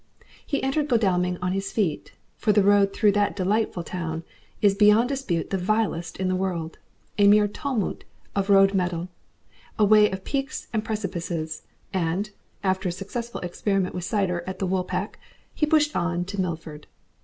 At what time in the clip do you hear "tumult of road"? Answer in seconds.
7.47-8.73